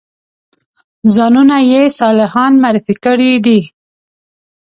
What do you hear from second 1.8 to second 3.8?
صالحان معرفي کړي دي.